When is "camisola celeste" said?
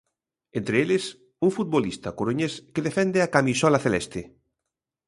3.35-4.21